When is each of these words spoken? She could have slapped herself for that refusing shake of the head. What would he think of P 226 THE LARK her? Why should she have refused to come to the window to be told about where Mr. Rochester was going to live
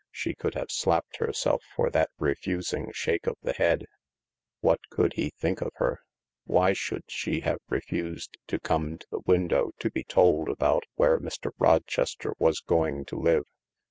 She 0.09 0.33
could 0.33 0.55
have 0.55 0.71
slapped 0.71 1.17
herself 1.17 1.63
for 1.75 1.91
that 1.91 2.09
refusing 2.17 2.91
shake 2.91 3.27
of 3.27 3.35
the 3.43 3.53
head. 3.53 3.85
What 4.61 4.79
would 4.97 5.13
he 5.13 5.29
think 5.29 5.61
of 5.61 5.67
P 5.73 5.77
226 5.77 5.77
THE 6.47 6.53
LARK 6.55 6.57
her? 6.57 6.57
Why 6.65 6.73
should 6.73 7.03
she 7.07 7.39
have 7.41 7.59
refused 7.69 8.37
to 8.47 8.59
come 8.59 8.97
to 8.97 9.07
the 9.11 9.21
window 9.27 9.73
to 9.77 9.91
be 9.91 10.03
told 10.03 10.49
about 10.49 10.85
where 10.95 11.19
Mr. 11.19 11.51
Rochester 11.59 12.33
was 12.39 12.61
going 12.61 13.05
to 13.05 13.15
live 13.15 13.45